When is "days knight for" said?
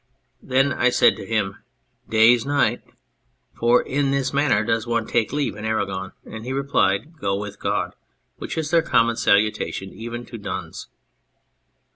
2.09-3.83